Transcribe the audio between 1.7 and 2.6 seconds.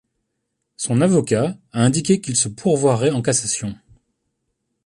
a indiqué qu'il se